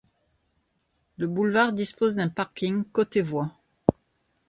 Le 1.17 1.27
boulevard 1.27 1.73
dispose 1.73 2.15
d'un 2.15 2.27
parking 2.29 2.85
côté 2.85 3.21
voies. 3.21 3.51